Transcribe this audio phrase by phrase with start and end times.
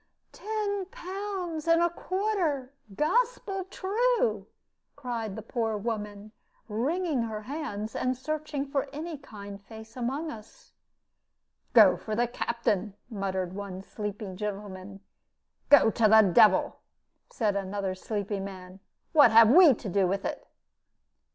[0.31, 4.47] "Ten pounds and a quarter, gospel true!"
[4.95, 6.31] cried the poor woman,
[6.67, 10.71] wringing her hands, and searching for any kind face among us.
[11.73, 15.01] "Go to the captain," muttered one sleepy gentleman.
[15.69, 16.79] "Go to the devil,"
[17.29, 18.79] said another sleepy man:
[19.11, 20.47] "what have we to do with it?"